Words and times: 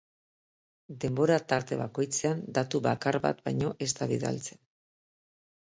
Debora-tarte 1.03 1.77
bakoitzean 1.83 2.41
datu 2.57 2.83
bakar 2.89 3.21
bat 3.29 3.45
baino 3.51 3.73
ez 3.87 3.91
da 4.01 4.11
bidaltzen. 4.17 4.65